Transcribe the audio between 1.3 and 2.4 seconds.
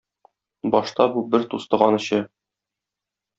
бер тустаган эчә.